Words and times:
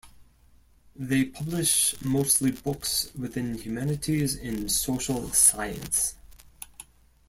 They 0.95 1.25
publish 1.25 1.93
mostly 2.03 2.49
books 2.49 3.11
within 3.15 3.53
humanities 3.59 4.33
and 4.35 4.71
social 4.71 5.29
science. 5.29 6.15